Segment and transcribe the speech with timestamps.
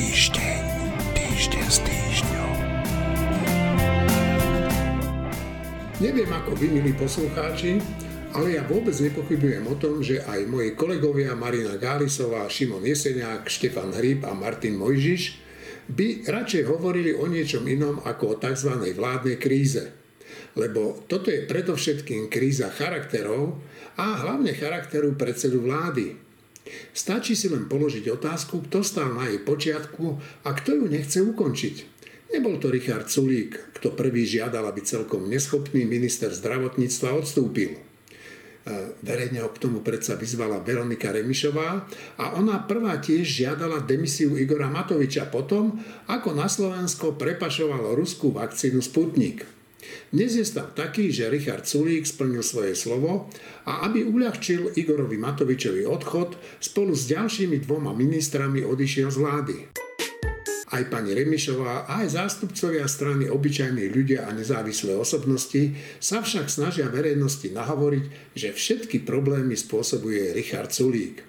[0.00, 0.64] Týždeň,
[1.12, 2.56] týždeň s týždňom.
[6.00, 7.84] Neviem ako vy, milí poslucháči,
[8.32, 13.92] ale ja vôbec nepochybujem o tom, že aj moji kolegovia Marina Gálisová, Šimon Jeseniak, Štefan
[13.92, 15.36] Hryb a Martin Mojžiš
[15.92, 18.80] by radšej hovorili o niečom inom ako o tzv.
[18.96, 19.92] vládnej kríze.
[20.56, 23.60] Lebo toto je predovšetkým kríza charakterov
[24.00, 26.29] a hlavne charakteru predsedu vlády,
[26.92, 31.76] Stačí si len položiť otázku, kto stál na jej počiatku a kto ju nechce ukončiť.
[32.30, 37.74] Nebol to Richard Sulík, kto prvý žiadal, aby celkom neschopný minister zdravotníctva odstúpil.
[37.74, 37.80] E,
[39.02, 41.90] verejne ho k tomu predsa vyzvala Veronika Remišová
[42.22, 48.78] a ona prvá tiež žiadala demisiu Igora Matoviča potom, ako na Slovensko prepašovalo ruskú vakcínu
[48.78, 49.59] Sputnik.
[50.12, 53.30] Dnes je stav taký, že Richard Sulík splnil svoje slovo
[53.64, 59.56] a aby uľahčil Igorovi Matovičovi odchod, spolu s ďalšími dvoma ministrami odišiel z vlády.
[60.70, 67.50] Aj pani Remišová aj zástupcovia strany obyčajní ľudia a nezávislé osobnosti sa však snažia verejnosti
[67.50, 71.26] nahovoriť, že všetky problémy spôsobuje Richard Sulík.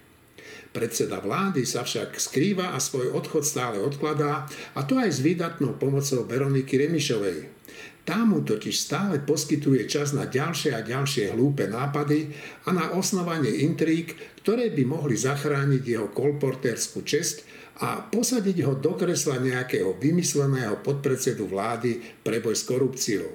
[0.72, 5.76] Predseda vlády sa však skrýva a svoj odchod stále odkladá, a to aj s výdatnou
[5.76, 7.61] pomocou Veroniky Remišovej.
[8.02, 12.34] Tá mu totiž stále poskytuje čas na ďalšie a ďalšie hlúpe nápady
[12.66, 17.46] a na osnovanie intrík, ktoré by mohli zachrániť jeho kolportérskú česť
[17.82, 23.30] a posadiť ho do kresla nejakého vymysleného podpredsedu vlády pre boj s korupciou.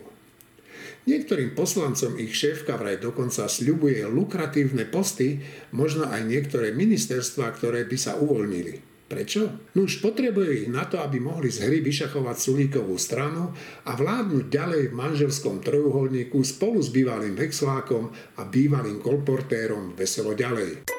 [1.07, 5.39] Niektorým poslancom ich šéfka vraj dokonca sľubuje lukratívne posty,
[5.71, 8.86] možno aj niektoré ministerstva, ktoré by sa uvoľnili.
[9.07, 9.71] Prečo?
[9.79, 13.55] No už potrebuje ich na to, aby mohli z hry vyšachovať Sulíkovú stranu
[13.87, 20.91] a vládnuť ďalej v manželskom trojuholníku spolu s bývalým vexlákom a bývalým kolportérom veselo ďalej.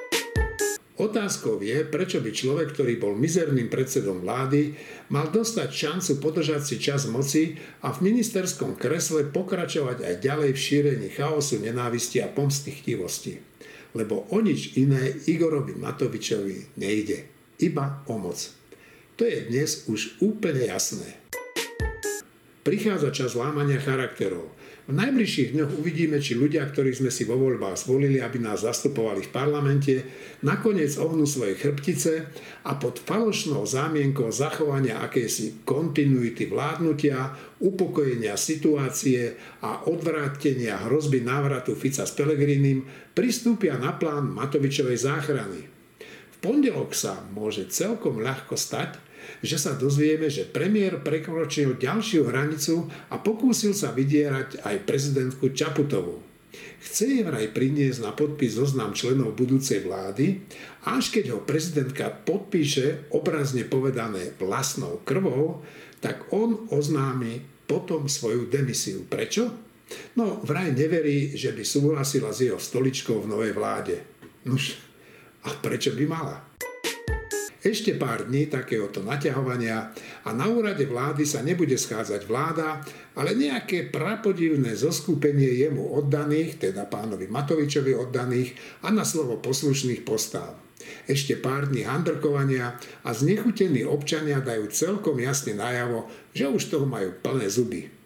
[0.97, 4.73] Otázkou je, prečo by človek, ktorý bol mizerným predsedom vlády,
[5.11, 10.63] mal dostať šancu podržať si čas moci a v ministerskom kresle pokračovať aj ďalej v
[10.63, 12.71] šírení chaosu, nenávisti a pomsty.
[13.93, 18.53] Lebo o nič iné Igorovi Matovičovi nejde iba o moc.
[19.17, 21.17] To je dnes už úplne jasné.
[22.61, 24.53] Prichádza čas lámania charakterov.
[24.87, 29.27] V najbližších dňoch uvidíme, či ľudia, ktorých sme si vo voľbách zvolili, aby nás zastupovali
[29.27, 29.95] v parlamente,
[30.43, 32.27] nakoniec ohnú svoje chrbtice
[32.63, 42.07] a pod falošnou zámienkou zachovania akejsi kontinuity vládnutia, upokojenia situácie a odvrátenia hrozby návratu Fica
[42.07, 45.76] s Pelegrinim pristúpia na plán Matovičovej záchrany
[46.39, 48.97] pondelok sa môže celkom ľahko stať,
[49.43, 56.23] že sa dozvieme, že premiér prekročil ďalšiu hranicu a pokúsil sa vydierať aj prezidentku Čaputovú.
[56.77, 60.41] Chce jej vraj priniesť na podpis zoznam členov budúcej vlády,
[60.87, 65.61] až keď ho prezidentka podpíše, obrazne povedané vlastnou krvou,
[65.99, 69.03] tak on oznámi potom svoju demisiu.
[69.05, 69.51] Prečo?
[70.15, 73.95] No, vraj neverí, že by súhlasila s jeho stoličkou v novej vláde.
[74.47, 74.79] Nuž,
[75.47, 76.35] a prečo by mala?
[77.57, 79.91] Ešte pár dní takéhoto naťahovania
[80.23, 82.83] a na úrade vlády sa nebude schádzať vláda,
[83.15, 88.55] ale nejaké prapodivné zoskupenie jemu oddaných, teda pánovi Matovičovi oddaných
[88.85, 90.55] a na slovo poslušných postáv.
[91.07, 97.15] Ešte pár dní handrkovania a znechutení občania dajú celkom jasne najavo, že už toho majú
[97.19, 97.96] plné zuby.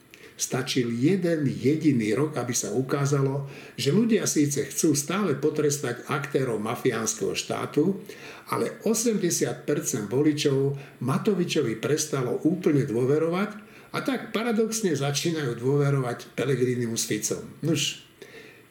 [0.41, 3.46] Stačil jeden jediný rok, aby sa ukázalo,
[3.78, 8.02] že ľudia síce chcú stále potrestať aktérov mafiánskeho štátu,
[8.50, 9.69] ale 80%
[10.09, 13.50] voličov Matovičovi prestalo úplne dôverovať
[13.94, 17.46] a tak paradoxne začínajú dôverovať Pelegrinimu s Ficom.
[17.62, 18.01] Nuž,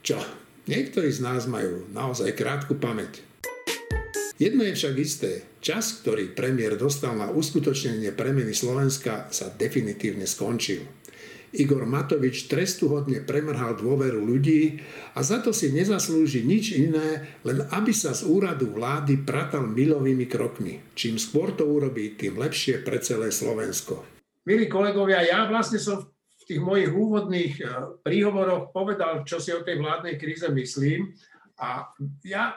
[0.02, 0.18] čo?
[0.66, 3.22] Niektorí z nás majú naozaj krátku pamäť.
[4.40, 5.44] Jedno je však isté.
[5.60, 10.99] Čas, ktorý premiér dostal na uskutočnenie premeny Slovenska, sa definitívne skončil.
[11.50, 14.78] Igor Matovič trestuhodne premrhal dôveru ľudí
[15.18, 20.30] a za to si nezaslúži nič iné, len aby sa z úradu vlády pratal milovými
[20.30, 20.78] krokmi.
[20.94, 24.06] Čím skôr to urobí, tým lepšie pre celé Slovensko.
[24.46, 27.62] Milí kolegovia, ja vlastne som v tých mojich úvodných e,
[28.06, 31.10] príhovoroch povedal, čo si o tej vládnej kríze myslím.
[31.58, 31.90] A
[32.22, 32.54] ja,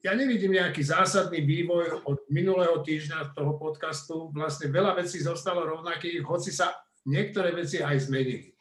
[0.00, 4.32] ja nevidím nejaký zásadný vývoj od minulého týždňa toho podcastu.
[4.32, 6.72] Vlastne veľa vecí zostalo rovnakých, hoci sa
[7.08, 8.52] niektoré veci aj zmenili.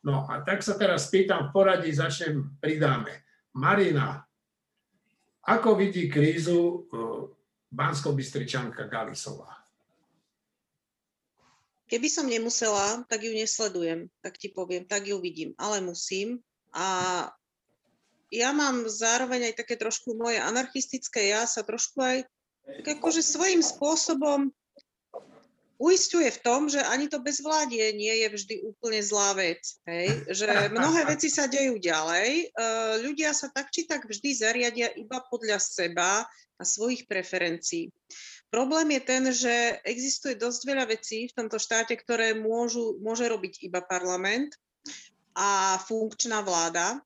[0.00, 3.24] No a tak sa teraz pýtam v poradí, začnem, pridáme.
[3.52, 4.24] Marina,
[5.44, 7.28] ako vidí krízu uh,
[7.68, 9.60] Bansko-Bystričanka Galisová?
[11.90, 16.38] Keby som nemusela, tak ju nesledujem, tak ti poviem, tak ju vidím, ale musím.
[16.70, 17.26] A
[18.30, 22.18] ja mám zároveň aj také trošku moje anarchistické ja sa trošku aj
[22.86, 24.54] tak akože svojím spôsobom
[25.80, 29.80] uistuje v tom, že ani to bezvládie nie je vždy úplne zlá vec.
[29.88, 30.28] Hej?
[30.28, 32.52] Že mnohé veci sa dejú ďalej.
[32.52, 36.28] Uh, ľudia sa tak či tak vždy zariadia iba podľa seba
[36.60, 37.88] a svojich preferencií.
[38.52, 39.54] Problém je ten, že
[39.86, 44.52] existuje dosť veľa vecí v tomto štáte, ktoré môžu, môže robiť iba parlament
[45.32, 46.98] a funkčná vláda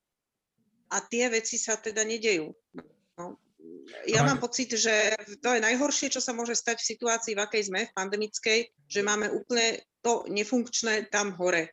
[0.88, 2.48] a tie veci sa teda nedejú.
[4.08, 5.12] Ja mám pocit, že
[5.44, 8.58] to je najhoršie, čo sa môže stať v situácii, v akej sme, v pandemickej,
[8.88, 11.72] že máme úplne to nefunkčné tam hore.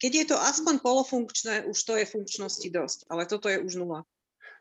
[0.00, 4.04] Keď je to aspoň polofunkčné, už to je funkčnosti dosť, ale toto je už nula.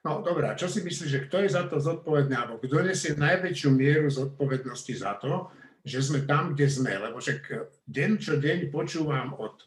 [0.03, 3.69] No dobrá, čo si myslíš, že kto je za to zodpovedný, alebo kto nesie najväčšiu
[3.71, 5.47] mieru zodpovednosti za to,
[5.83, 6.91] že sme tam, kde sme?
[6.95, 7.39] Lebo však
[7.87, 9.63] deň čo deň počúvam od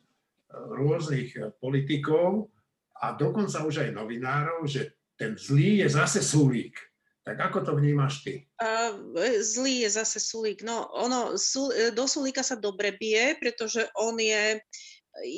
[0.53, 2.53] rôznych politikov
[3.01, 6.77] a dokonca už aj novinárov, že ten zlý je zase Sulík.
[7.27, 8.47] Tak ako to vnímaš ty?
[8.63, 8.95] Uh,
[9.43, 10.63] zlý je zase Sulík.
[10.63, 14.63] No, ono, sul, do Sulíka sa dobre bije, pretože on je,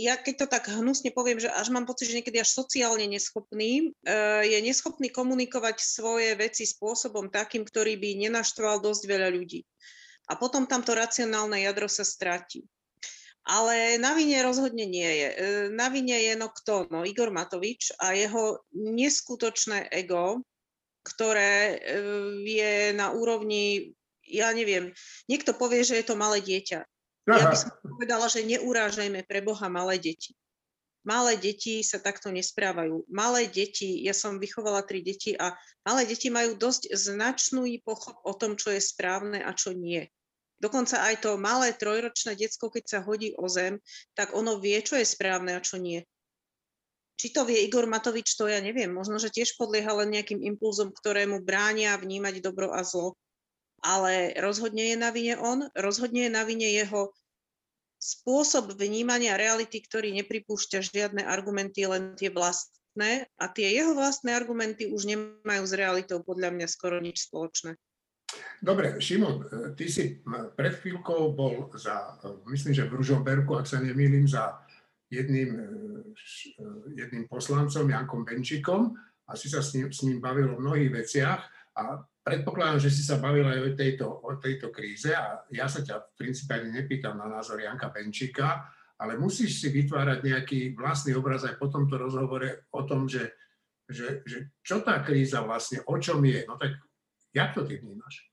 [0.05, 3.97] ja keď to tak hnusne poviem, že až mám pocit, že niekedy až sociálne neschopný,
[4.45, 9.65] je neschopný komunikovať svoje veci spôsobom takým, ktorý by nenaštval dosť veľa ľudí.
[10.29, 12.69] A potom tam to racionálne jadro sa stratí.
[13.49, 15.29] Ale na vine rozhodne nie je.
[15.33, 15.37] E,
[15.73, 16.85] na vine je no kto?
[16.93, 20.45] No Igor Matovič a jeho neskutočné ego,
[21.09, 21.77] ktoré e,
[22.45, 23.97] je na úrovni,
[24.29, 24.93] ja neviem,
[25.25, 26.85] niekto povie, že je to malé dieťa.
[27.29, 27.37] Aha.
[27.37, 30.37] Ja by som povedala, že neurážajme pre Boha malé deti.
[31.09, 33.09] Malé deti sa takto nesprávajú.
[33.09, 38.33] Malé deti, ja som vychovala tri deti a malé deti majú dosť značnú pochop o
[38.37, 40.05] tom, čo je správne a čo nie.
[40.59, 43.79] Dokonca aj to malé trojročné diecko, keď sa hodí o zem,
[44.19, 46.03] tak ono vie, čo je správne a čo nie.
[47.19, 48.95] Či to vie Igor Matovič, to ja neviem.
[48.95, 53.19] Možno, že tiež podlieha len nejakým impulzom, ktorému bránia vnímať dobro a zlo.
[53.83, 57.11] Ale rozhodne je na vine on, rozhodne je na vine jeho
[57.99, 63.27] spôsob vnímania reality, ktorý nepripúšťa žiadne argumenty, len tie vlastné.
[63.35, 67.75] A tie jeho vlastné argumenty už nemajú s realitou podľa mňa skoro nič spoločné.
[68.63, 70.23] Dobre, Šimon, ty si
[70.55, 72.19] pred chvíľkou bol za,
[72.51, 74.59] myslím, že v Ružomberku, ak sa nemýlim, za
[75.11, 75.65] jedným, e,
[76.57, 76.65] e,
[77.05, 78.97] jedným poslancom, Jankom Benčikom,
[79.29, 81.41] a si sa s ním, s ním bavil o mnohých veciach
[81.77, 85.85] a predpokladám, že si sa bavil aj o tejto, o tejto kríze a ja sa
[85.85, 91.15] ťa v princípe ani nepýtam na názor Janka Benčika, ale musíš si vytvárať nejaký vlastný
[91.15, 93.37] obraz aj po tomto rozhovore o tom, že,
[93.85, 96.43] že, že čo tá kríza vlastne, o čom je.
[96.49, 96.81] No tak
[97.37, 98.33] jak to ty vnímaš?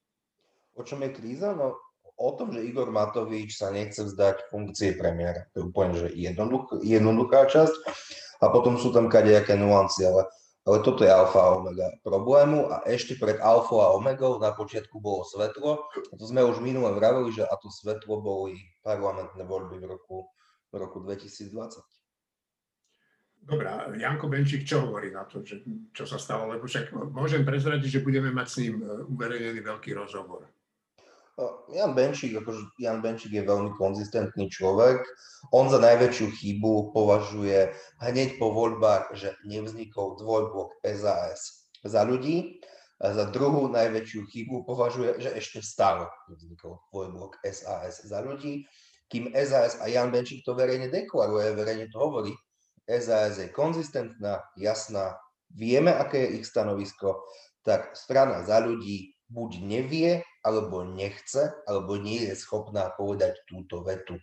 [0.76, 1.54] O čom je kríza?
[1.54, 1.85] No
[2.16, 5.48] o tom, že Igor Matovič sa nechce vzdať funkcie premiéra.
[5.54, 7.76] To je úplne že jednoduch, jednoduchá časť.
[8.44, 10.28] A potom sú tam kadejaké nuancy, ale,
[10.68, 12.72] ale toto je alfa a omega problému.
[12.72, 15.88] A ešte pred alfa a omegou na počiatku bolo svetlo.
[15.92, 20.28] A to sme už minule vravili, že a to svetlo boli parlamentné voľby v roku,
[20.72, 21.52] v roku 2020.
[23.46, 25.62] Dobrá, Janko Benčík čo hovorí na to, že,
[25.94, 26.50] čo sa stalo?
[26.50, 30.50] Lebo však môžem prezradiť, že budeme mať s ním e, uverejnený veľký rozhovor.
[31.68, 35.04] Jan Benčík, akože Jan Benčík je veľmi konzistentný človek.
[35.52, 42.64] On za najväčšiu chybu považuje hneď po voľbách, že nevznikol dvojblok SAS za ľudí.
[43.04, 48.64] A za druhú najväčšiu chybu považuje, že ešte stále nevznikol dvojblok SAS za ľudí.
[49.12, 52.32] Kým SAS a Jan Benčík to verejne deklaruje, verejne to hovorí,
[52.88, 55.20] SAS je konzistentná, jasná,
[55.52, 57.28] vieme, aké je ich stanovisko,
[57.68, 60.12] tak strana za ľudí buď nevie,
[60.46, 64.22] alebo nechce, alebo nie je schopná povedať túto vetu.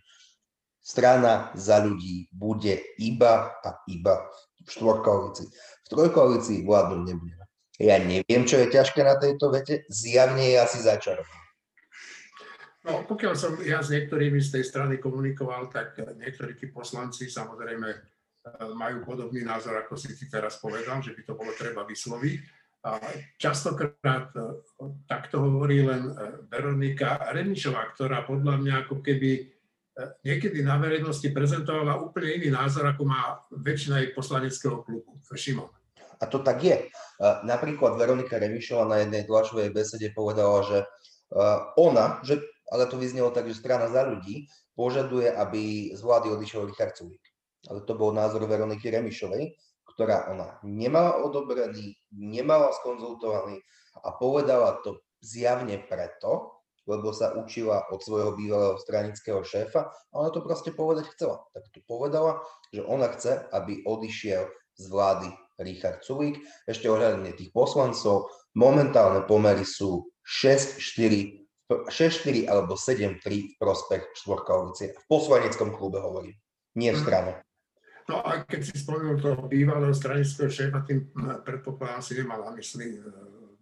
[0.83, 4.27] Strana za ľudí bude iba a iba
[4.63, 5.47] v štvorkoalícii.
[5.83, 7.45] V trojkoalícii vládnuť nebudeme.
[7.79, 11.43] Ja neviem, čo je ťažké na tejto vete, zjavne je asi začarované.
[12.83, 17.89] No, pokiaľ som ja s niektorými z tej strany komunikoval, tak niektorí tí poslanci samozrejme
[17.91, 18.01] eh,
[18.75, 22.99] majú podobný názor, ako si ti teraz povedal, že by to bolo treba vysloviť a
[23.39, 24.59] častokrát e,
[25.07, 26.13] takto hovorí len e,
[26.51, 29.43] Veronika Renišová, ktorá podľa mňa ako keby e,
[30.27, 35.15] niekedy na verejnosti prezentovala úplne iný názor, ako má väčšina jej poslaneckého klubu.
[35.31, 35.71] Šimon.
[36.19, 36.87] A to tak je.
[37.43, 40.77] Napríklad Veronika Remišová na jednej tlačovej besede povedala, že
[41.75, 42.39] ona, že,
[42.71, 44.47] ale to vyznelo tak, že strana za ľudí,
[44.77, 47.19] požaduje, aby z vlády odišiel Richard Sulik.
[47.67, 49.57] Ale to bol názor Veroniky Remišovej
[49.95, 53.61] ktorá ona nemala odobrený, nemala skonzultovaný
[54.01, 60.29] a povedala to zjavne preto, lebo sa učila od svojho bývalého stranického šéfa a ona
[60.35, 61.39] to proste povedať chcela.
[61.55, 62.43] Tak tu povedala,
[62.75, 65.31] že ona chce, aby odišiel z vlády
[65.63, 66.43] Richard Sulík.
[66.67, 74.91] Ešte ohľadne tých poslancov, momentálne pomery sú 6-4 v 6-4 alebo 7-3 v prospech štvorkoalície.
[74.91, 76.35] V poslaneckom klube hovorím,
[76.75, 77.31] nie v strane.
[78.09, 82.51] No a keď si spomenul toho bývalého stranického šéfa, tým hm, predpokladám si nemal na
[82.55, 83.03] mysli e,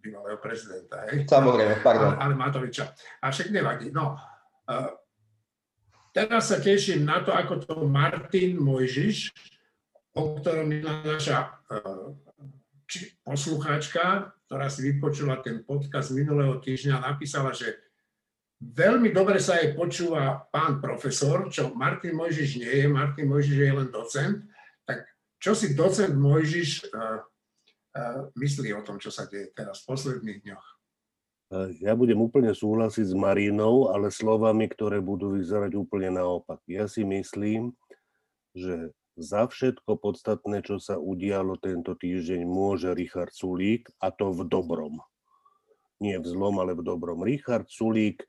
[0.01, 1.05] bývalého prezidenta.
[1.09, 1.29] Hej?
[1.29, 2.17] Samozrejme, pardon.
[2.17, 2.89] Ale, Matoviča.
[3.21, 3.93] A však nevadí.
[3.93, 4.89] No, uh,
[6.09, 9.29] teraz sa teším na to, ako to Martin Mojžiš,
[10.17, 12.17] o ktorom je naša uh,
[13.21, 17.90] poslucháčka, ktorá si vypočula ten podcast minulého týždňa, napísala, že
[18.61, 23.73] Veľmi dobre sa jej počúva pán profesor, čo Martin Mojžiš nie je, Martin Mojžiš je
[23.73, 24.37] len docent.
[24.85, 25.01] Tak
[25.41, 27.25] čo si docent Mojžiš uh,
[27.97, 30.65] uh, myslí o tom, čo sa deje teraz v posledných dňoch?
[31.83, 36.63] Ja budem úplne súhlasiť s Marínou, ale slovami, ktoré budú vyzerať úplne naopak.
[36.63, 37.75] Ja si myslím,
[38.55, 44.47] že za všetko podstatné, čo sa udialo tento týždeň, môže Richard Sulík, a to v
[44.47, 45.03] dobrom.
[45.99, 47.19] Nie v zlom, ale v dobrom.
[47.19, 48.23] Richard Sulík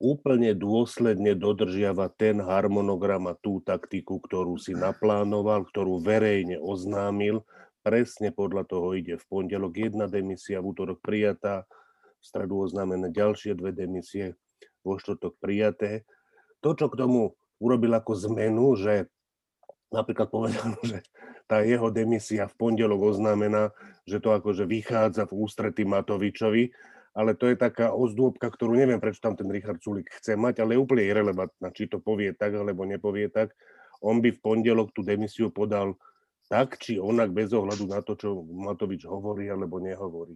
[0.00, 7.44] úplne dôsledne dodržiava ten harmonogram a tú taktiku, ktorú si naplánoval, ktorú verejne oznámil.
[7.84, 11.68] Presne podľa toho ide v pondelok jedna demisia, v útorok prijatá,
[12.16, 14.40] v stredu oznámené ďalšie dve demisie,
[14.80, 16.08] vo štvrtok prijaté.
[16.64, 19.08] To, čo k tomu urobil ako zmenu, že
[19.92, 21.04] napríklad povedal, že
[21.44, 23.68] tá jeho demisia v pondelok oznámená,
[24.08, 26.72] že to akože vychádza v ústretí Matovičovi,
[27.20, 30.72] ale to je taká ozdôbka, ktorú neviem, prečo tam ten Richard Sulik chce mať, ale
[30.72, 33.52] je úplne irrelevantná, či to povie tak, alebo nepovie tak.
[34.00, 36.00] On by v pondelok tú demisiu podal
[36.48, 40.32] tak, či onak, bez ohľadu na to, čo Matovič hovorí alebo nehovorí.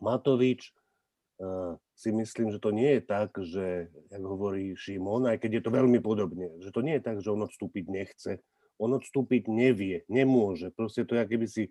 [0.00, 5.60] Matovič uh, si myslím, že to nie je tak, že, jak hovorí Šimon, aj keď
[5.60, 8.40] je to veľmi podobne, že to nie je tak, že on odstúpiť nechce.
[8.80, 10.72] On odstúpiť nevie, nemôže.
[10.72, 11.62] Proste to je, keby si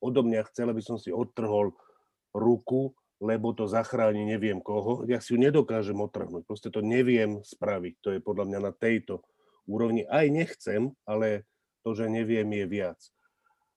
[0.00, 1.74] odo mňa chcel, aby som si odtrhol
[2.36, 5.08] ruku, lebo to zachráni neviem koho.
[5.08, 6.44] Ja si ju nedokážem otrhnúť.
[6.44, 7.94] Proste to neviem spraviť.
[8.04, 9.24] To je podľa mňa na tejto
[9.64, 10.04] úrovni.
[10.04, 11.48] Aj nechcem, ale
[11.80, 13.00] to, že neviem, je viac.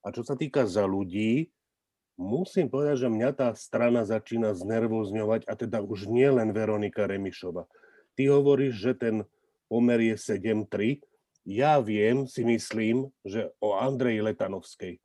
[0.04, 1.56] A čo sa týka za ľudí,
[2.20, 7.64] musím povedať, že mňa tá strana začína znervozňovať, a teda už nie len Veronika Remišova.
[8.20, 9.16] Ty hovoríš, že ten
[9.72, 11.00] pomer je 7-3.
[11.48, 15.00] Ja viem, si myslím, že o Andrej Letanovskej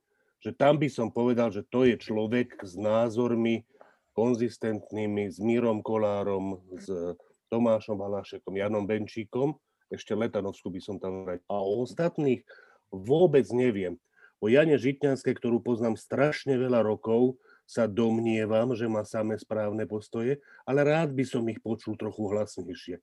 [0.44, 3.64] že tam by som povedal, že to je človek s názormi
[4.12, 7.16] konzistentnými, s Mírom Kolárom, s
[7.48, 9.56] Tomášom Halášekom, Janom Benčíkom,
[9.88, 11.40] ešte Letanovsku by som tam vrať.
[11.48, 12.44] A o ostatných
[12.92, 13.96] vôbec neviem.
[14.44, 20.44] O Jane Žitňanskej, ktorú poznám strašne veľa rokov, sa domnievam, že má samé správne postoje,
[20.68, 23.00] ale rád by som ich počul trochu hlasnejšie.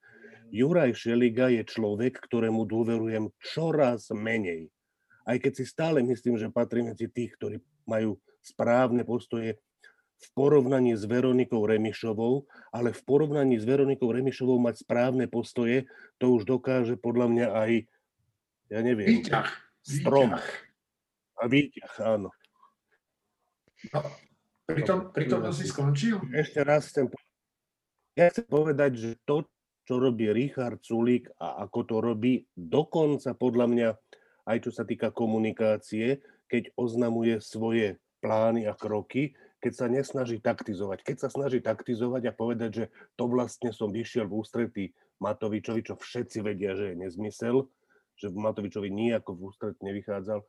[0.53, 4.69] Juraj Šeliga je človek, ktorému dôverujem čoraz menej
[5.25, 9.61] aj keď si stále myslím, že patrí medzi tých, ktorí majú správne postoje
[10.21, 15.89] v porovnaní s Veronikou Remišovou, ale v porovnaní s Veronikou Remišovou mať správne postoje,
[16.21, 17.71] to už dokáže podľa mňa aj,
[18.69, 19.49] ja neviem, výťah.
[19.81, 20.37] strom.
[21.41, 22.29] A výťah, áno.
[23.89, 23.99] No,
[24.69, 26.21] pri tom, pri tom si skončil?
[26.29, 27.29] Ešte raz chcem povedať.
[28.13, 29.49] Ja chcem povedať, že to,
[29.89, 33.89] čo robí Richard Sulík a ako to robí, dokonca podľa mňa
[34.51, 36.19] aj čo sa týka komunikácie,
[36.51, 39.31] keď oznamuje svoje plány a kroky,
[39.63, 41.05] keď sa nesnaží taktizovať.
[41.05, 44.85] Keď sa snaží taktizovať a povedať, že to vlastne som vyšiel v ústretí
[45.21, 47.69] Matovičovi, čo všetci vedia, že je nezmysel,
[48.17, 50.41] že Matovičovi nijako v ústretí nevychádzal,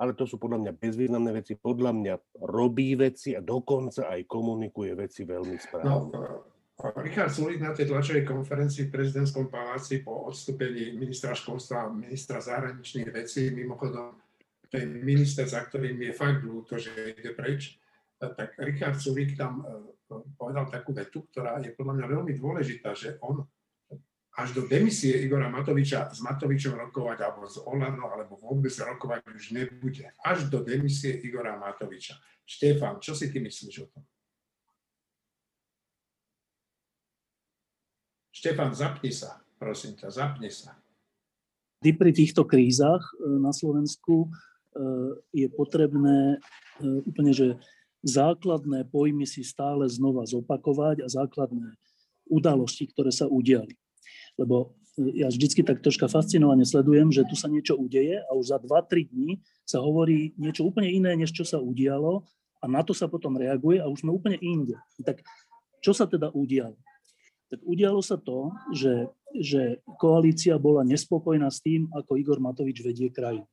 [0.00, 1.52] ale to sú podľa mňa bezvýznamné veci.
[1.60, 5.86] Podľa mňa robí veci a dokonca aj komunikuje veci veľmi správne.
[5.86, 6.49] No,
[6.80, 12.40] Richard Sulik na tej tlačovej konferencii v prezidentskom paláci po odstúpení ministra školstva a ministra
[12.40, 14.16] zahraničných vecí, mimochodom
[14.70, 17.76] ten minister, za ktorým je fakt ľúto, že ide preč,
[18.20, 19.90] tak Richard Sulik tam e,
[20.38, 23.42] povedal takú vetu, ktorá je podľa mňa veľmi dôležitá, že on
[24.38, 29.52] až do demisie Igora Matoviča s Matovičom rokovať alebo s Olano alebo vôbec rokovať už
[29.52, 30.06] nebude.
[30.22, 32.14] Až do demisie Igora Matoviča.
[32.46, 34.04] Štefan, čo si ty myslíš o tom?
[38.40, 40.72] Štefan, zapni sa, prosím ťa, zapni sa.
[41.84, 44.28] Kdy pri týchto krízach e, na Slovensku e,
[45.36, 46.40] je potrebné
[46.80, 47.60] e, úplne, že
[48.00, 51.76] základné pojmy si stále znova zopakovať a základné
[52.32, 53.76] udalosti, ktoré sa udiali.
[54.40, 58.58] Lebo ja vždycky tak troška fascinovane sledujem, že tu sa niečo udeje a už za
[58.64, 62.24] 2-3 dní sa hovorí niečo úplne iné, než čo sa udialo
[62.60, 64.80] a na to sa potom reaguje a už sme úplne inde.
[65.04, 65.20] Tak
[65.84, 66.80] čo sa teda udialo?
[67.50, 73.10] Tak udialo sa to, že, že koalícia bola nespokojná s tým, ako Igor Matovič vedie
[73.10, 73.44] krajinu.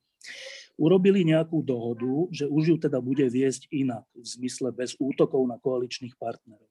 [0.77, 5.57] Urobili nejakú dohodu, že už ju teda bude viesť inak, v zmysle bez útokov na
[5.57, 6.69] koaličných partnerov.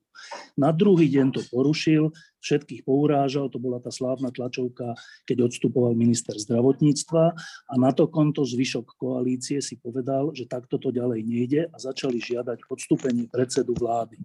[0.56, 4.96] Na druhý deň to porušil, všetkých pourážal, to bola tá slávna tlačovka,
[5.28, 7.24] keď odstupoval minister zdravotníctva
[7.68, 12.16] a na to konto zvyšok koalície si povedal, že takto to ďalej nejde a začali
[12.22, 14.16] žiadať odstúpenie predsedu vlády.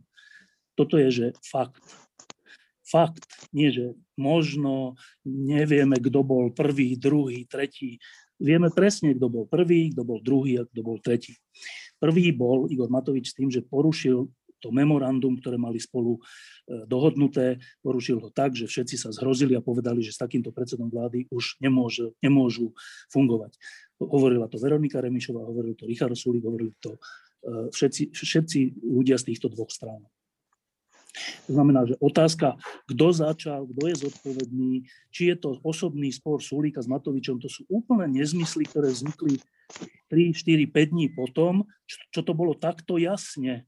[0.79, 1.83] Toto je, že fakt.
[2.91, 3.23] Fakt,
[3.55, 8.03] nie že možno, nevieme, kto bol prvý, druhý, tretí.
[8.35, 11.39] Vieme presne, kto bol prvý, kto bol druhý a kto bol tretí.
[12.03, 14.27] Prvý bol Igor Matovič s tým, že porušil
[14.61, 19.65] to memorandum, ktoré mali spolu e, dohodnuté, porušil ho tak, že všetci sa zhrozili a
[19.65, 22.77] povedali, že s takýmto predsedom vlády už nemôže, nemôžu
[23.09, 23.57] fungovať.
[23.97, 26.99] Hovorila to Veronika Remišová, hovoril to Richard Sulik, hovorili to e,
[27.73, 30.05] všetci, všetci ľudia z týchto dvoch strán.
[31.47, 32.55] To znamená, že otázka,
[32.87, 34.71] kto začal, kto je zodpovedný,
[35.11, 39.39] či je to osobný spor Sulíka s Matovičom, to sú úplne nezmysly, ktoré vznikli
[40.07, 43.67] 3, 4, 5 dní potom, čo, to bolo takto jasne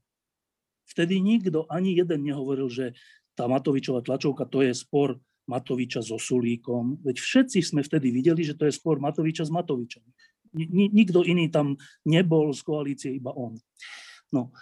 [0.84, 2.92] Vtedy nikto, ani jeden nehovoril, že
[3.34, 5.16] tá Matovičová tlačovka to je spor
[5.48, 7.00] Matoviča so Sulíkom.
[7.04, 10.04] Veď všetci sme vtedy videli, že to je spor Matoviča s Matovičom.
[10.70, 11.74] Nikto iný tam
[12.06, 13.58] nebol z koalície, iba on.
[14.30, 14.54] No,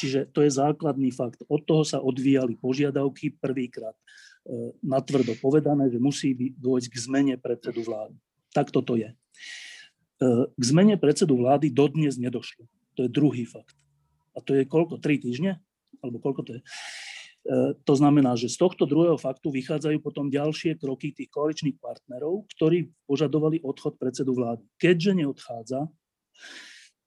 [0.00, 1.44] čiže to je základný fakt.
[1.46, 7.84] Od toho sa odvíjali požiadavky prvýkrát e, natvrdo povedané, že musí dôjsť k zmene predsedu
[7.84, 8.16] vlády.
[8.56, 9.12] Tak toto je.
[9.12, 9.16] E,
[10.48, 12.64] k zmene predsedu vlády dodnes nedošlo.
[12.96, 13.76] To je druhý fakt.
[14.32, 14.96] A to je koľko?
[14.98, 15.60] Tri týždne?
[16.02, 16.60] alebo koľko to je.
[16.60, 16.66] E,
[17.84, 22.92] to znamená, že z tohto druhého faktu vychádzajú potom ďalšie kroky tých koaličných partnerov, ktorí
[23.04, 24.64] požadovali odchod predsedu vlády.
[24.80, 25.80] Keďže neodchádza,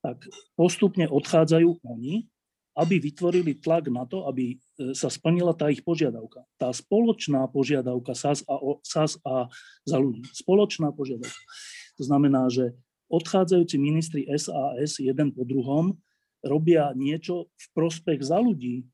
[0.03, 0.17] tak
[0.59, 2.27] postupne odchádzajú oni,
[2.73, 6.41] aby vytvorili tlak na to, aby e, sa splnila tá ich požiadavka.
[6.57, 9.45] Tá spoločná požiadavka SAS a, SAS a
[9.85, 10.25] za ľudí.
[10.33, 11.43] Spoločná požiadavka.
[12.01, 12.73] To znamená, že
[13.13, 15.93] odchádzajúci ministri SAS jeden po druhom
[16.41, 18.89] robia niečo v prospech za ľudí,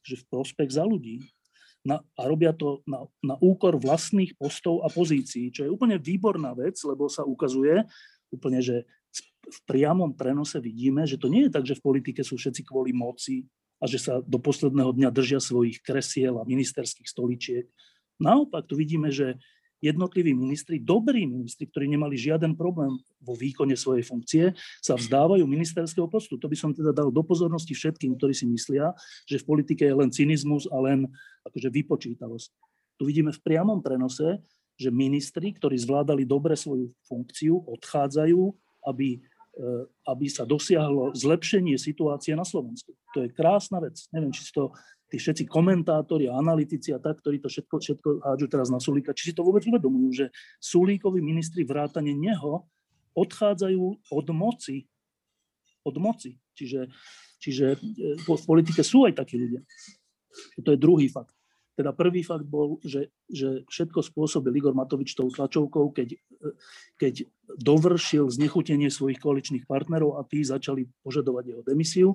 [0.00, 1.20] že v prospech za ľudí
[1.84, 6.56] na, a robia to na, na úkor vlastných postov a pozícií, čo je úplne výborná
[6.56, 7.84] vec, lebo sa ukazuje
[8.32, 8.88] úplne, že
[9.44, 12.96] v priamom prenose vidíme, že to nie je tak, že v politike sú všetci kvôli
[12.96, 13.44] moci
[13.78, 17.64] a že sa do posledného dňa držia svojich kresiel a ministerských stoličiek.
[18.16, 19.36] Naopak tu vidíme, že
[19.84, 24.44] jednotliví ministri, dobrí ministri, ktorí nemali žiaden problém vo výkone svojej funkcie,
[24.80, 26.40] sa vzdávajú ministerského postu.
[26.40, 28.96] To by som teda dal do pozornosti všetkým, ktorí si myslia,
[29.28, 31.04] že v politike je len cynizmus a len
[31.44, 32.48] akože vypočítalosť.
[32.96, 34.40] Tu vidíme v priamom prenose,
[34.74, 38.40] že ministri, ktorí zvládali dobre svoju funkciu, odchádzajú,
[38.88, 39.22] aby
[40.10, 42.90] aby sa dosiahlo zlepšenie situácie na Slovensku.
[43.14, 44.02] To je krásna vec.
[44.10, 44.74] Neviem, či si to
[45.14, 49.14] tí všetci komentátori a analytici a tak, ktorí to všetko, všetko hádžu teraz na Sulíka,
[49.14, 50.26] či si to vôbec uvedomujú, že
[50.58, 52.66] Sulíkovi ministri vrátane neho
[53.14, 54.90] odchádzajú od moci.
[55.86, 56.34] Od moci.
[56.58, 56.90] Čiže,
[57.38, 59.62] čiže eh, v politike sú aj takí ľudia.
[60.66, 61.30] To je druhý fakt.
[61.74, 66.14] Teda prvý fakt bol, že, že všetko spôsobil Igor Matovič tou tlačovkou, keď,
[66.94, 67.26] keď
[67.58, 72.10] dovršil znechutenie svojich koaličných partnerov a tí začali požadovať jeho demisiu.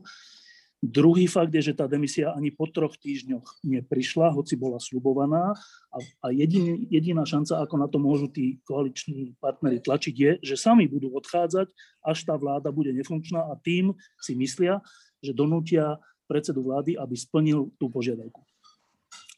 [0.79, 5.51] Druhý fakt je, že tá demisia ani po troch týždňoch neprišla, hoci bola slubovaná
[5.91, 10.55] a, a jediný, jediná šanca, ako na to môžu tí koaliční partnery tlačiť, je, že
[10.55, 11.67] sami budú odchádzať,
[11.99, 13.91] až tá vláda bude nefunkčná a tým
[14.23, 14.79] si myslia,
[15.19, 15.99] že donútia
[16.31, 18.39] predsedu vlády, aby splnil tú požiadavku.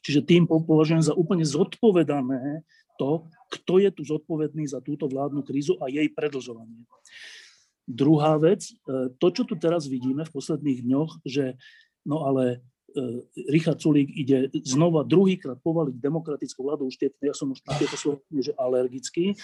[0.02, 2.66] Čiže tým považujem za úplne zodpovedané
[2.98, 6.84] to, kto je tu zodpovedný za túto vládnu krízu a jej predlžovanie.
[7.82, 11.58] Druhá vec, e, to, čo tu teraz vidíme v posledných dňoch, že
[12.06, 12.62] no ale
[12.94, 17.98] e, Richard Sulík ide znova druhýkrát povaliť demokratickú vládu, už tie, ja som už tieto
[17.98, 19.36] slovo že alergický, e,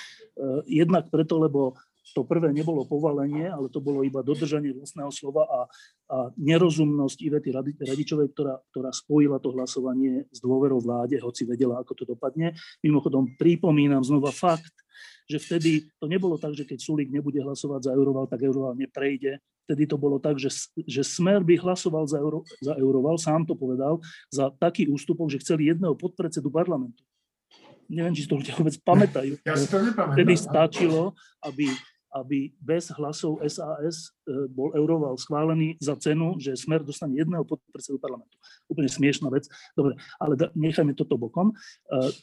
[0.71, 1.75] jednak preto, lebo
[2.14, 5.61] to prvé nebolo povalenie, ale to bolo iba dodržanie vlastného slova a,
[6.09, 7.51] a nerozumnosť Ivety
[7.85, 12.57] Radičovej, ktorá, ktorá spojila to hlasovanie s dôverou vláde, hoci vedela, ako to dopadne.
[12.81, 14.73] Mimochodom, pripomínam znova fakt,
[15.29, 19.44] že vtedy to nebolo tak, že keď Sulík nebude hlasovať za Euroval, tak Euroval neprejde.
[19.68, 20.49] Vtedy to bolo tak, že,
[20.88, 24.01] že Smer by hlasoval za, Euro, za Euroval, sám to povedal,
[24.33, 27.05] za taký ústupok, že chceli jedného podpredsedu parlamentu
[27.88, 29.40] neviem, či to ľudia vôbec pamätajú.
[29.49, 30.14] Ja si to nepamätám.
[30.14, 31.73] Vtedy stačilo, aby
[32.20, 37.98] aby bez hlasov SAS e, bol Euroval schválený za cenu, že Smer dostane jedného podpredsedu
[38.02, 38.35] parlamentu.
[38.66, 39.46] Úplne smiešná vec.
[39.72, 41.50] Dobre, ale nechajme toto bokom.
[41.50, 41.54] E,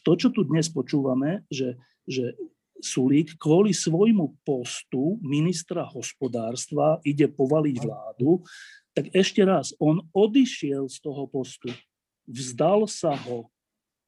[0.03, 2.35] to, čo tu dnes počúvame, že, že
[2.83, 8.43] Sulík kvôli svojmu postu ministra hospodárstva ide povaliť vládu,
[8.95, 11.71] tak ešte raz, on odišiel z toho postu,
[12.27, 13.51] vzdal sa ho,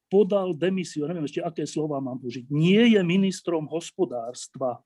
[0.07, 4.79] podal demisiu, neviem ešte, aké slova mám použiť, nie je ministrom hospodárstva,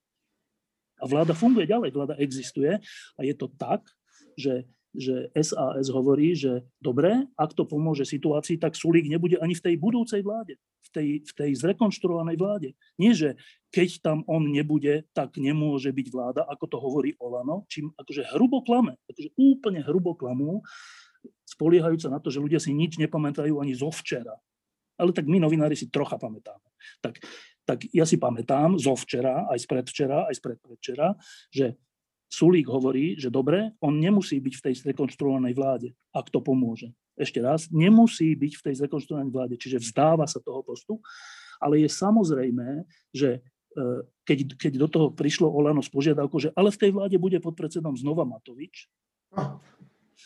[1.01, 2.77] a vláda funguje ďalej, vláda existuje
[3.17, 3.81] a je to tak,
[4.37, 9.63] že že SAS hovorí, že dobre, ak to pomôže situácii, tak Sulík nebude ani v
[9.63, 12.69] tej budúcej vláde, v tej, v tej zrekonštruovanej vláde.
[12.99, 13.39] Nie, že
[13.71, 18.67] keď tam on nebude, tak nemôže byť vláda, ako to hovorí Olano, čím akože hrubo
[18.67, 20.59] klame, akože úplne hrubo klamú,
[21.47, 24.35] spoliehajúca na to, že ľudia si nič nepamätajú ani zo včera.
[24.99, 26.67] Ale tak my novinári si trocha pamätáme.
[26.99, 27.23] Tak,
[27.71, 31.07] tak ja si pamätám zo včera, aj z predvčera, aj z predpredvčera,
[31.47, 31.79] že
[32.27, 36.91] Sulík hovorí, že dobre, on nemusí byť v tej zrekonštruovanej vláde, ak to pomôže.
[37.15, 40.99] Ešte raz, nemusí byť v tej zrekonštruovanej vláde, čiže vzdáva sa toho postu,
[41.63, 42.83] ale je samozrejme,
[43.15, 43.39] že e,
[44.27, 47.55] keď, keď do toho prišlo Olano s požiadavkou, že ale v tej vláde bude pod
[47.55, 48.91] predsedom znova Matovič,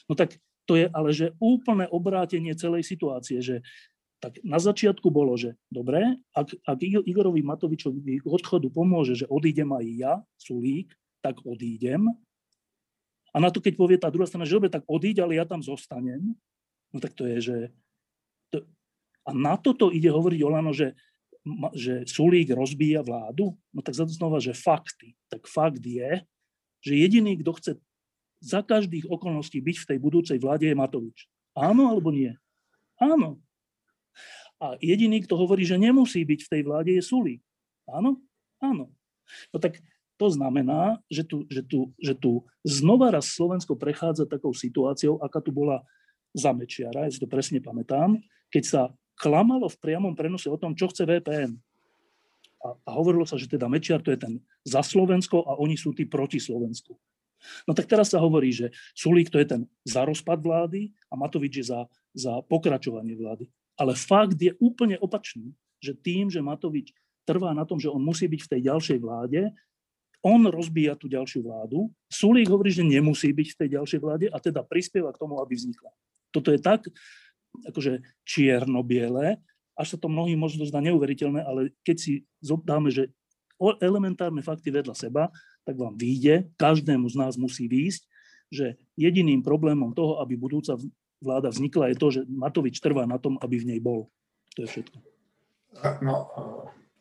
[0.09, 3.61] no tak to je ale že úplné obrátenie celej situácie, že
[4.23, 9.85] tak na začiatku bolo, že dobre, ak, ak Igorovi Matovičovi odchodu pomôže, že odídem aj
[9.95, 12.09] ja, Sulík, tak odídem.
[13.35, 15.59] A na to, keď povie tá druhá strana, že dobre, tak odíď, ale ja tam
[15.59, 16.33] zostanem,
[16.95, 17.57] no tak to je, že...
[18.55, 18.63] To,
[19.27, 20.95] a na toto ide hovoriť Olano, že,
[21.75, 25.13] že Sulík rozbíja vládu, no tak znova, že fakty.
[25.27, 26.23] Tak fakt je,
[26.79, 27.71] že jediný, kto chce
[28.45, 31.25] za každých okolností byť v tej budúcej vláde je Matovič.
[31.57, 32.37] Áno alebo nie?
[33.01, 33.41] Áno.
[34.59, 37.43] A jediný, kto hovorí, že nemusí byť v tej vláde, je Sulík.
[37.91, 38.23] Áno?
[38.63, 38.91] Áno.
[39.51, 39.83] No tak
[40.15, 45.43] to znamená, že tu, že, tu, že tu znova raz Slovensko prechádza takou situáciou, aká
[45.43, 45.83] tu bola
[46.31, 48.19] za Mečiara, ja si to presne pamätám,
[48.51, 48.81] keď sa
[49.15, 51.55] klamalo v priamom prenose o tom, čo chce VPN.
[52.63, 55.95] A, a hovorilo sa, že teda Mečiar to je ten za Slovensko a oni sú
[55.95, 56.95] tí proti Slovensku.
[57.67, 61.61] No tak teraz sa hovorí, že Sulík to je ten za rozpad vlády a Matovič
[61.61, 63.45] je za, za pokračovanie vlády.
[63.75, 65.51] Ale fakt je úplne opačný,
[65.83, 66.95] že tým, že Matovič
[67.27, 69.51] trvá na tom, že on musí byť v tej ďalšej vláde,
[70.25, 71.93] on rozbíja tú ďalšiu vládu.
[72.09, 75.53] Sulík hovorí, že nemusí byť v tej ďalšej vláde a teda prispieva k tomu, aby
[75.53, 75.93] vznikla.
[76.33, 76.89] Toto je tak
[77.69, 79.37] akože čierno-biele,
[79.75, 82.11] až sa to mnohým možno zdá neuveriteľné, ale keď si
[82.41, 83.11] dáme, že
[83.79, 85.31] elementárne fakty vedľa seba,
[85.63, 88.01] tak vám vyjde, každému z nás musí výjsť,
[88.51, 90.75] že jediným problémom toho, aby budúca
[91.25, 94.07] vláda vznikla, je to, že Matovič trvá na tom, aby v nej bol.
[94.55, 94.97] To je všetko.
[96.05, 96.31] No,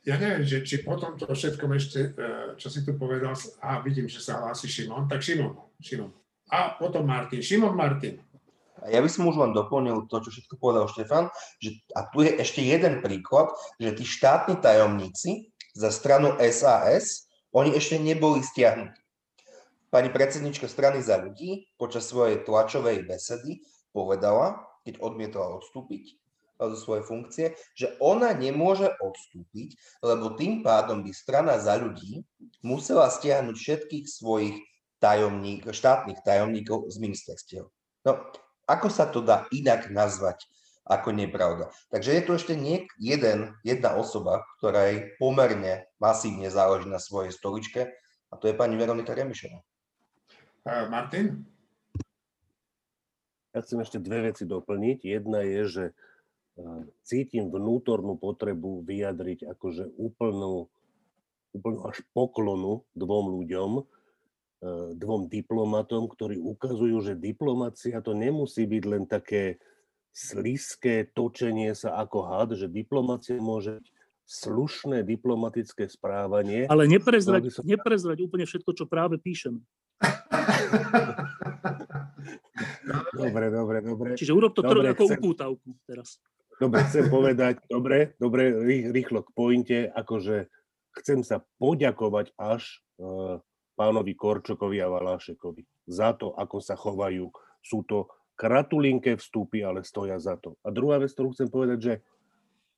[0.04, 2.28] ja neviem, že, či po tomto všetkom ešte, e,
[2.60, 3.32] čo si tu povedal,
[3.64, 6.12] a vidím, že sa hlási Šimon, tak Šimon, Šimon.
[6.52, 7.40] A potom Martin.
[7.40, 8.20] Šimon Martin.
[8.84, 12.37] Ja by som už len doplnil to, čo všetko povedal Štefan, že, a tu je
[12.37, 13.48] ešte jeden príklad,
[13.80, 19.00] že tí štátni tajomníci za stranu SAS, oni ešte neboli stiahnutí.
[19.88, 23.62] Pani predsednička strany za ľudí počas svojej tlačovej besedy
[23.94, 26.18] povedala, keď odmietala odstúpiť,
[26.59, 29.74] zo svojej funkcie, že ona nemôže odstúpiť,
[30.07, 32.22] lebo tým pádom by strana za ľudí
[32.62, 34.57] musela stiahnuť všetkých svojich
[35.02, 37.64] tajomník, štátnych tajomníkov z ministerstiev.
[38.07, 38.12] No,
[38.64, 40.46] ako sa to dá inak nazvať
[40.87, 41.72] ako nepravda?
[41.92, 47.92] Takže je tu ešte niek- jeden, jedna osoba, ktorej pomerne masívne záleží na svojej stoličke
[48.30, 49.61] a to je pani Veronika Remišová.
[50.64, 51.44] Uh, Martin?
[53.54, 54.98] Ja chcem ešte dve veci doplniť.
[55.06, 55.84] Jedna je, že
[57.02, 60.70] cítim vnútornú potrebu vyjadriť akože úplnú,
[61.54, 63.82] úplnú až poklonu dvom ľuďom, e,
[64.94, 69.58] dvom diplomatom, ktorí ukazujú, že diplomacia to nemusí byť len také
[70.14, 73.86] sliské točenie sa ako had, že diplomacia môže byť
[74.24, 76.70] slušné diplomatické správanie.
[76.70, 77.66] Ale neprezrať, som...
[77.66, 79.58] neprezrať úplne všetko, čo práve píšem.
[83.12, 84.08] dobre, dobre, dobre.
[84.16, 85.18] Čiže urob to dobre, ako chcem...
[85.20, 86.18] upútavku teraz.
[86.54, 88.54] Dobre, chcem povedať, dobre, dobre,
[88.94, 90.46] rýchlo k pointe, akože
[91.02, 93.42] chcem sa poďakovať až uh,
[93.74, 97.26] pánovi Korčokovi a Valášekovi za to, ako sa chovajú.
[97.58, 98.06] Sú to
[98.38, 100.54] kratulinké vstupy, ale stoja za to.
[100.62, 101.94] A druhá vec, ktorú chcem povedať, že,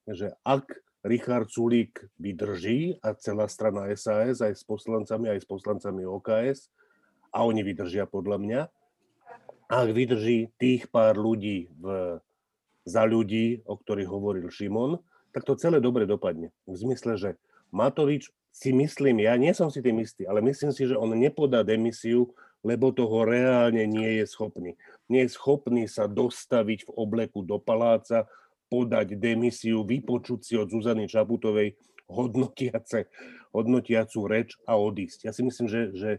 [0.09, 0.73] že ak
[1.05, 6.73] Richard Sulík vydrží a celá strana SAS aj s poslancami, aj s poslancami OKS,
[7.37, 8.61] a oni vydržia podľa mňa,
[9.67, 12.19] ak vydrží tých pár ľudí v
[12.87, 15.03] za ľudí, o ktorých hovoril Šimon,
[15.35, 16.55] tak to celé dobre dopadne.
[16.71, 17.31] V zmysle, že
[17.75, 21.67] Matovič si myslím, ja nie som si tým istý, ale myslím si, že on nepodá
[21.67, 22.31] demisiu,
[22.63, 24.79] lebo toho reálne nie je schopný.
[25.11, 28.25] Nie je schopný sa dostaviť v obleku do paláca,
[28.67, 31.79] podať demisiu, vypočuť si od Zuzany Čaputovej
[32.11, 33.07] hodnotiace,
[33.55, 35.27] hodnotiacu reč a odísť.
[35.27, 36.11] Ja si myslím, že, že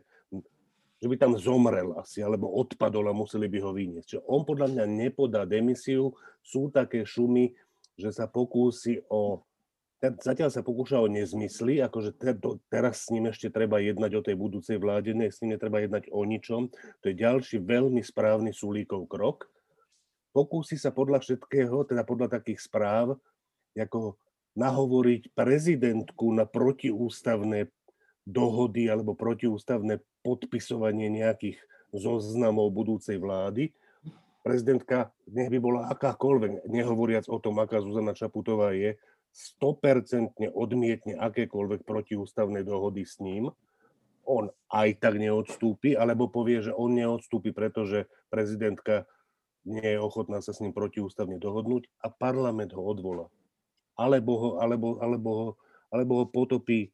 [0.98, 4.08] že by tam zomrel asi, alebo odpadol a museli by ho vyniesť.
[4.18, 7.54] Čiže on podľa mňa nepodá demisiu, sú také šumy,
[7.98, 9.46] že sa pokúsi o
[9.98, 12.38] zatiaľ sa pokúša o nezmysly, akože te,
[12.70, 16.14] teraz s ním ešte treba jednať o tej budúcej vláde, ne, s ním netreba jednať
[16.14, 16.70] o ničom.
[17.02, 19.50] To je ďalší veľmi správny súlíkov krok.
[20.38, 23.18] Pokúsi sa podľa všetkého, teda podľa takých správ,
[23.74, 24.22] ako
[24.54, 27.70] nahovoriť prezidentku na protiústavné
[28.28, 31.64] dohody alebo protiústavné podpisovanie nejakých
[31.96, 33.72] zoznamov budúcej vlády.
[34.44, 39.00] Prezidentka, nech by bola akákoľvek, nehovoriac o tom, aká Zuzana Čaputová je,
[39.64, 43.52] 100% odmietne akékoľvek protiústavné dohody s ním,
[44.28, 49.08] on aj tak neodstúpi, alebo povie, že on neodstúpi, pretože prezidentka
[49.64, 53.28] nie je ochotná sa s ním protiústavne dohodnúť a parlament ho odvolá.
[54.00, 55.56] Alebo ho, alebo, alebo
[55.92, 56.92] alebo ho potopí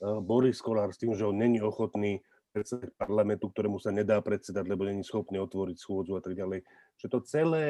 [0.00, 4.88] Boris Kolár s tým, že on není ochotný predsedať parlamentu, ktorému sa nedá predsedať, lebo
[4.88, 6.66] není schopný otvoriť schôdzu a tak ďalej.
[6.98, 7.66] Že to celé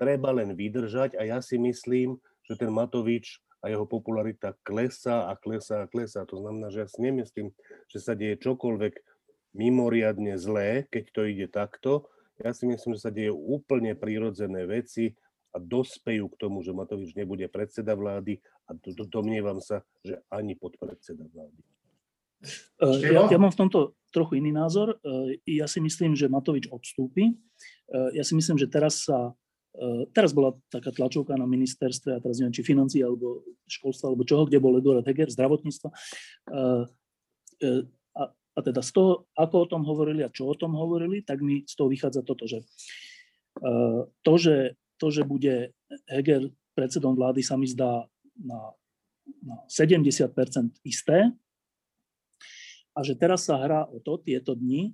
[0.00, 5.34] treba len vydržať a ja si myslím, že ten Matovič a jeho popularita klesá a
[5.34, 6.22] klesá a klesá.
[6.28, 7.50] To znamená, že ja si nemyslím,
[7.90, 8.94] že sa deje čokoľvek
[9.56, 12.06] mimoriadne zlé, keď to ide takto.
[12.36, 15.16] Ja si myslím, že sa deje úplne prírodzené veci
[15.56, 18.76] a dospejú k tomu, že Matovič nebude predseda vlády a
[19.08, 21.60] domnievam sa, že ani podpredseda vlády.
[22.84, 25.00] E, ja, ja mám v tomto trochu iný názor.
[25.00, 27.32] E, ja si myslím, že Matovič odstúpi.
[27.32, 27.34] E,
[28.12, 29.32] ja si myslím, že teraz sa
[30.16, 34.48] teraz bola taká tlačovka na ministerstve, a teraz neviem, či financí, alebo školstva, alebo čoho,
[34.48, 35.92] kde bol Eduard Heger, zdravotníctva.
[38.16, 41.44] A, a teda z toho, ako o tom hovorili a čo o tom hovorili, tak
[41.44, 42.64] mi z toho vychádza toto, že
[44.24, 45.72] to, že, to, že bude
[46.08, 48.04] Heger predsedom vlády, sa mi zdá
[48.36, 48.60] na,
[49.40, 50.32] na 70%
[50.84, 51.32] isté.
[52.96, 54.92] A že teraz sa hrá o to tieto dni,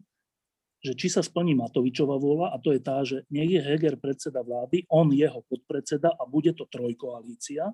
[0.83, 4.43] že či sa splní Matovičová vôľa, a to je tá, že nech je Heger predseda
[4.43, 7.71] vlády, on jeho podpredseda a bude to trojkoalícia,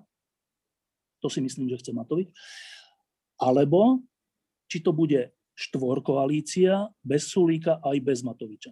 [1.17, 2.29] to si myslím, že chce Matovič,
[3.41, 4.05] alebo
[4.69, 8.71] či to bude štvorkoalícia bez Sulíka aj bez Matoviča.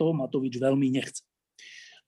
[0.00, 1.22] To Matovič veľmi nechce.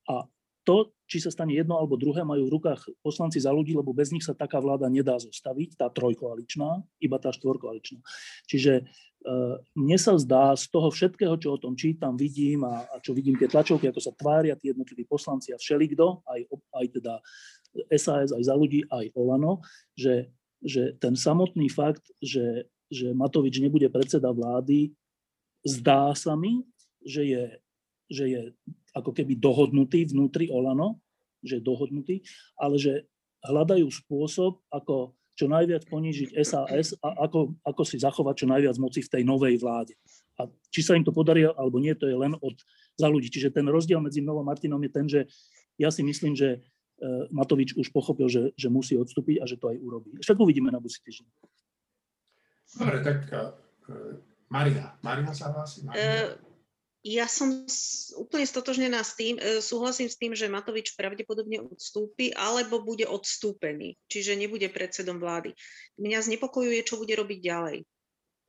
[0.09, 0.25] A
[0.71, 4.15] to, či sa stane jedno alebo druhé, majú v rukách poslanci za ľudí, lebo bez
[4.15, 7.99] nich sa taká vláda nedá zostaviť, tá trojkoaličná, iba tá štvorkoaličná.
[8.47, 8.87] Čiže
[9.21, 13.13] Eh, mne sa zdá z toho všetkého, čo o tom čítam, vidím a, a čo
[13.13, 17.15] vidím tie tlačovky, ako sa tvária tí jednotliví poslanci a všelikto, aj, aj teda
[18.01, 19.61] SAS, aj za ľudí, aj Olano,
[19.93, 20.33] že,
[20.65, 24.97] že ten samotný fakt, že, že Matovič nebude predseda vlády,
[25.69, 26.65] zdá sa mi,
[27.05, 27.45] že je,
[28.11, 28.43] že je
[28.93, 30.99] ako keby dohodnutý vnútri Olano,
[31.41, 32.21] že je dohodnutý,
[32.59, 33.07] ale že
[33.47, 39.01] hľadajú spôsob, ako čo najviac ponížiť SAS a ako, ako si zachovať čo najviac moci
[39.01, 39.97] v tej novej vláde.
[40.37, 42.57] A či sa im to podarí, alebo nie, to je len od
[43.01, 43.33] za ľudí.
[43.33, 45.25] Čiže ten rozdiel medzi mnou a Martinom je ten, že
[45.81, 46.61] ja si myslím, že
[47.01, 50.21] e, Matovič už pochopil, že, že musí odstúpiť a že to aj urobí.
[50.21, 51.29] Však uvidíme na budúci týždeň.
[52.71, 53.57] Dobre, tak uh,
[54.53, 54.95] Marina.
[55.03, 55.83] Marina sa hlási?
[55.89, 56.37] Uh,
[57.01, 57.65] ja som
[58.21, 63.97] úplne stotožnená s tým, e, súhlasím s tým, že Matovič pravdepodobne odstúpi alebo bude odstúpený,
[64.05, 65.57] čiže nebude predsedom vlády.
[65.97, 67.79] Mňa znepokojuje, čo bude robiť ďalej.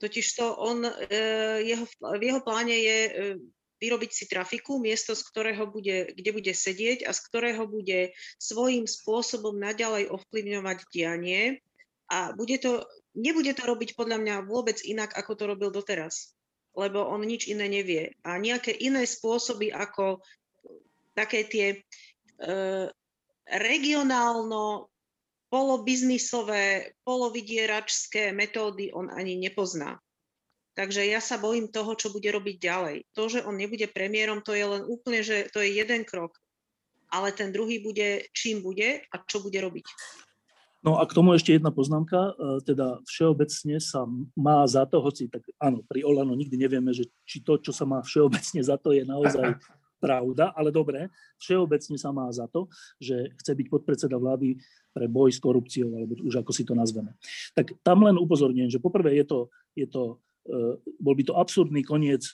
[0.03, 0.91] Totiž to on, e,
[1.63, 1.85] jeho,
[2.19, 3.11] v jeho pláne je e,
[3.79, 8.83] vyrobiť si trafiku, miesto, z ktorého bude, kde bude sedieť a z ktorého bude svojím
[8.83, 11.63] spôsobom naďalej ovplyvňovať dianie
[12.11, 12.83] a bude to,
[13.15, 16.35] nebude to robiť podľa mňa vôbec inak, ako to robil doteraz
[16.75, 18.15] lebo on nič iné nevie.
[18.23, 20.23] A nejaké iné spôsoby ako
[21.11, 21.77] také tie e,
[23.51, 24.87] regionálno
[25.51, 29.99] polobiznisové, polovidieračské metódy on ani nepozná.
[30.71, 32.97] Takže ja sa bojím toho, čo bude robiť ďalej.
[33.11, 36.31] To, že on nebude premiérom, to je len úplne, že to je jeden krok.
[37.11, 39.83] Ale ten druhý bude, čím bude a čo bude robiť.
[40.81, 45.29] No a k tomu ešte jedna poznámka, e, teda všeobecne sa má za to, hoci
[45.29, 48.89] tak áno, pri Olano nikdy nevieme, že či to, čo sa má všeobecne za to,
[48.89, 49.61] je naozaj
[50.01, 52.65] pravda, ale dobre, všeobecne sa má za to,
[52.97, 54.57] že chce byť podpredseda vlády
[54.89, 57.13] pre boj s korupciou, alebo už ako si to nazveme.
[57.53, 59.39] Tak tam len upozorňujem, že poprvé je to,
[59.77, 60.17] je to,
[60.49, 62.25] e, bol by to absurdný koniec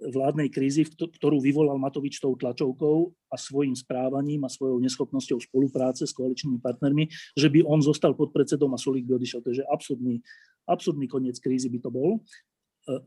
[0.00, 6.16] vládnej krízy, ktorú vyvolal Matovič tou tlačovkou a svojim správaním a svojou neschopnosťou spolupráce s
[6.16, 9.44] koaličnými partnermi, že by on zostal pod predsedom a Sulík by odišiel.
[9.44, 10.24] Takže absurdný,
[10.64, 12.10] absurdný koniec krízy by to bol.
[12.16, 12.20] E,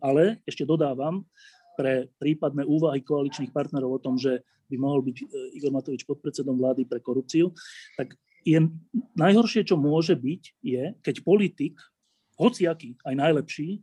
[0.06, 1.26] ale ešte dodávam,
[1.74, 5.26] pre prípadné úvahy koaličných partnerov o tom, že by mohol byť e,
[5.58, 7.50] Igor Matovič podpredsedom vlády pre korupciu,
[7.98, 8.60] tak je
[9.18, 11.76] najhoršie, čo môže byť, je, keď politik,
[12.38, 13.82] hociaký, aj najlepší, e,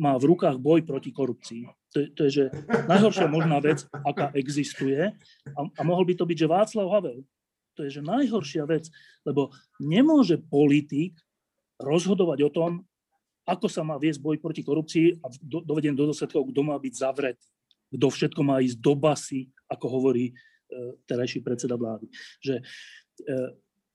[0.00, 1.68] má v rukách boj proti korupcii.
[1.92, 2.44] To je, to je že
[2.88, 5.12] najhoršia možná vec, aká existuje.
[5.52, 7.20] A, a mohol by to byť, že Václav Havel.
[7.76, 8.88] To je že najhoršia vec,
[9.28, 11.20] lebo nemôže politik
[11.76, 12.70] rozhodovať o tom,
[13.44, 16.94] ako sa má viesť boj proti korupcii a do, dovedem do dôsledkov, kto má byť
[16.94, 17.46] zavretý,
[17.90, 20.32] kto všetko má ísť do basy, ako hovorí e,
[21.08, 22.06] terajší predseda vlády.
[22.38, 22.62] Že e,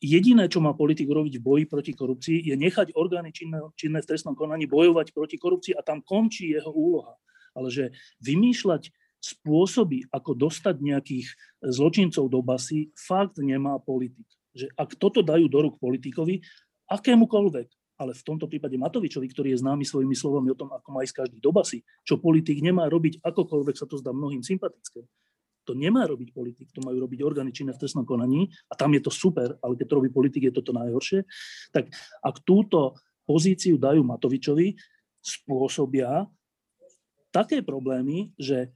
[0.02, 4.10] jediné, čo má politik robiť v boji proti korupcii, je nechať orgány činné, činné v
[4.10, 7.16] trestnom konaní bojovať proti korupcii a tam končí jeho úloha.
[7.56, 8.92] Ale že vymýšľať
[9.24, 11.28] spôsoby, ako dostať nejakých
[11.66, 14.28] zločincov do basy, fakt nemá politik.
[14.54, 16.46] Že ak toto dajú do rúk politikovi,
[16.86, 21.02] akémukoľvek, ale v tomto prípade Matovičovi, ktorý je známy svojimi slovami o tom, ako má
[21.02, 25.08] ísť každý do basy, čo politik nemá robiť, akokoľvek sa to zdá mnohým sympatické.
[25.66, 29.02] To nemá robiť politik, to majú robiť orgány činné v trestnom konaní a tam je
[29.02, 31.26] to super, ale keď to robí politik, je toto najhoršie.
[31.74, 31.90] Tak
[32.22, 34.78] ak túto pozíciu dajú Matovičovi,
[35.26, 36.30] spôsobia
[37.34, 38.70] také problémy, že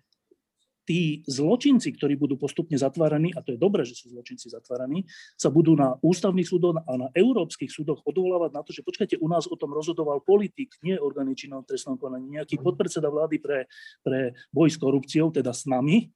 [0.90, 5.06] tí zločinci, ktorí budú postupne zatváraní, a to je dobré, že sú zločinci zatváraní,
[5.38, 9.30] sa budú na ústavných súdoch a na európskych súdoch odvolávať na to, že počkajte, u
[9.30, 13.70] nás o tom rozhodoval politik, nie orgány činnom trestnom konaní, nejaký podpredseda vlády pre,
[14.02, 16.10] pre boj s korupciou, teda s nami,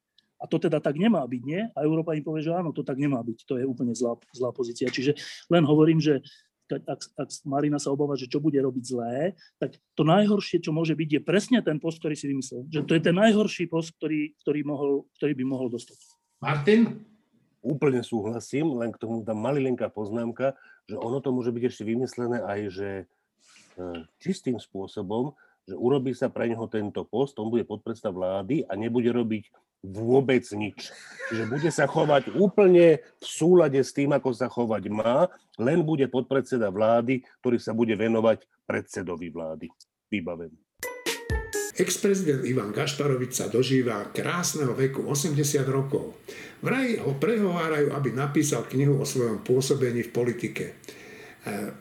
[0.43, 1.63] a to teda tak nemá byť, nie?
[1.71, 3.47] A Európa im povie, že áno, to tak nemá byť.
[3.47, 4.91] To je úplne zlá, zlá pozícia.
[4.91, 5.15] Čiže
[5.47, 6.19] len hovorím, že
[6.67, 10.99] ak, ak Marina sa obáva, že čo bude robiť zlé, tak to najhoršie, čo môže
[10.99, 12.67] byť, je presne ten post, ktorý si vymyslel.
[12.67, 15.95] Že to je ten najhorší post, ktorý, ktorý, mohol, ktorý by mohol dostať.
[16.43, 17.07] Martin?
[17.63, 22.43] Úplne súhlasím, len k tomu tam malilinká poznámka, že ono to môže byť ešte vymyslené
[22.43, 23.03] aj, že e,
[24.19, 25.31] čistým spôsobom,
[25.63, 29.47] že urobí sa pre neho tento post, on bude podpredseda vlády a nebude robiť
[29.83, 30.95] vôbec nič.
[31.27, 35.27] Čiže bude sa chovať úplne v súlade s tým, ako sa chovať má,
[35.59, 39.67] len bude podpredseda vlády, ktorý sa bude venovať predsedovi vlády.
[40.07, 40.57] Vybavený.
[41.73, 46.21] Ex-prezident Ivan Gašparovič sa dožíva krásneho veku 80 rokov.
[46.61, 50.65] Vraj ho prehovárajú, aby napísal knihu o svojom pôsobení v politike.
[50.69, 50.73] E,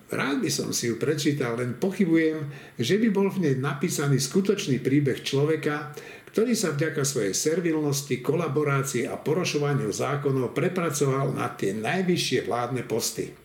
[0.08, 2.48] rád by som si ju prečítal, len pochybujem,
[2.80, 5.92] že by bol v nej napísaný skutočný príbeh človeka,
[6.32, 13.36] ktorý sa vďaka svojej servilnosti, kolaborácii a porošovaniu zákonov prepracoval na tie najvyššie vládne posty.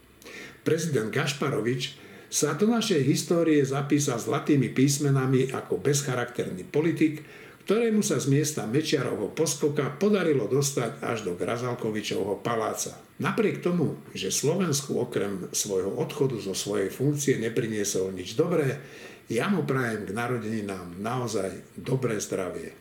[0.63, 1.99] Prezident Gašparovič
[2.31, 7.27] sa do našej histórie zapísal zlatými písmenami ako bezcharakterný politik,
[7.67, 12.95] ktorému sa z miesta Mečiarovho poskoka podarilo dostať až do Grazalkovičovho paláca.
[13.19, 18.79] Napriek tomu, že Slovensku okrem svojho odchodu zo svojej funkcie nepriniesol nič dobré,
[19.27, 22.71] ja mu prajem k narodeninám naozaj dobré zdravie.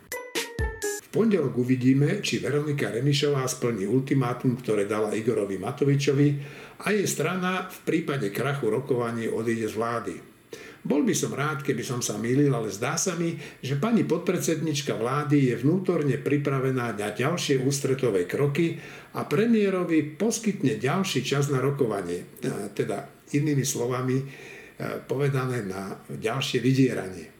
[1.02, 6.28] V pondelok uvidíme, či Veronika Remišová splní ultimátum, ktoré dala Igorovi Matovičovi
[6.86, 10.35] a jej strana v prípade krachu rokovaní odíde z vlády.
[10.86, 14.94] Bol by som rád, keby som sa mýlil, ale zdá sa mi, že pani podpredsednička
[14.94, 18.78] vlády je vnútorne pripravená na ďalšie ústretové kroky
[19.18, 22.22] a premiérovi poskytne ďalší čas na rokovanie.
[22.78, 24.22] Teda inými slovami,
[24.76, 27.32] E, povedané na ďalšie vydieranie.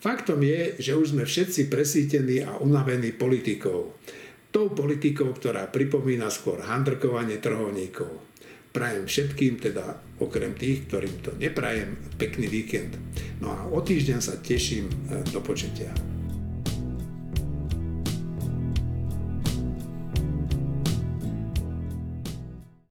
[0.00, 4.00] Faktom je, že už sme všetci presítení a unavení politikou.
[4.48, 8.29] Tou politikou, ktorá pripomína skôr handrkovanie trhovníkov.
[8.70, 12.94] Prajem všetkým, teda okrem tých, ktorým to neprajem, pekný víkend.
[13.42, 15.90] No a o týždeň sa teším e, do počutia.